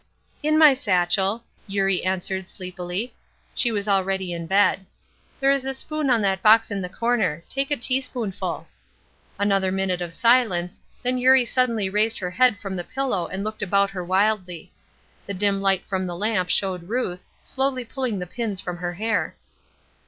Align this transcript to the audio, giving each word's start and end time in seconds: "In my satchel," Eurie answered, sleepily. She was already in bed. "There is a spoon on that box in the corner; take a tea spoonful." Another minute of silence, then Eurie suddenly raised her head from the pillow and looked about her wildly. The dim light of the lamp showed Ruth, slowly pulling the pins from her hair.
"In 0.41 0.57
my 0.57 0.73
satchel," 0.73 1.43
Eurie 1.67 2.03
answered, 2.03 2.47
sleepily. 2.47 3.13
She 3.53 3.71
was 3.71 3.87
already 3.87 4.33
in 4.33 4.47
bed. 4.47 4.87
"There 5.39 5.51
is 5.51 5.63
a 5.63 5.75
spoon 5.75 6.09
on 6.09 6.23
that 6.23 6.41
box 6.41 6.71
in 6.71 6.81
the 6.81 6.89
corner; 6.89 7.43
take 7.47 7.69
a 7.69 7.77
tea 7.77 8.01
spoonful." 8.01 8.67
Another 9.37 9.71
minute 9.71 10.01
of 10.01 10.11
silence, 10.11 10.79
then 11.03 11.19
Eurie 11.19 11.45
suddenly 11.45 11.87
raised 11.87 12.17
her 12.17 12.31
head 12.31 12.57
from 12.57 12.75
the 12.77 12.83
pillow 12.83 13.27
and 13.27 13.43
looked 13.43 13.61
about 13.61 13.91
her 13.91 14.03
wildly. 14.03 14.71
The 15.27 15.35
dim 15.35 15.61
light 15.61 15.83
of 15.91 16.07
the 16.07 16.15
lamp 16.17 16.49
showed 16.49 16.89
Ruth, 16.89 17.23
slowly 17.43 17.85
pulling 17.85 18.17
the 18.17 18.25
pins 18.25 18.59
from 18.59 18.77
her 18.77 18.93
hair. 18.93 19.35